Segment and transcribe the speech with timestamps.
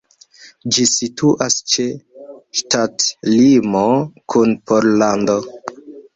[0.77, 1.85] Ĝi situas ĉe
[2.61, 3.85] ŝtatlimo
[4.35, 5.39] kun Pollando.